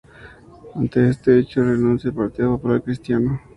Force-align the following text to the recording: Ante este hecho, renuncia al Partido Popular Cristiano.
Ante 0.73 1.09
este 1.09 1.37
hecho, 1.37 1.63
renuncia 1.63 2.09
al 2.09 2.15
Partido 2.15 2.53
Popular 2.57 2.81
Cristiano. 2.81 3.39